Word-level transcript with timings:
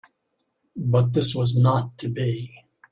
But 0.75 1.13
this 1.13 1.35
was 1.35 1.55
not 1.59 1.95
to 1.99 2.09
be. 2.09 2.65